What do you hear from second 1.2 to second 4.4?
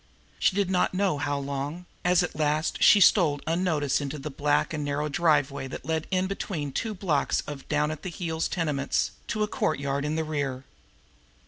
long, as, at last, she stole unnoticed into a